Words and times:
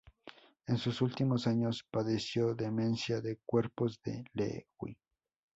En 0.65 0.79
sus 0.79 0.99
últimos 1.03 1.45
años 1.45 1.85
padeció 1.91 2.55
demencia 2.55 3.21
de 3.21 3.37
cuerpos 3.45 4.01
de 4.03 4.23
Lewy. 4.33 4.97